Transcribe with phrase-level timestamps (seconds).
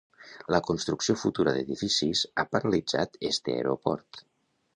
[0.53, 4.25] La construcció futura d'edificis ha paralitzat este aeroport.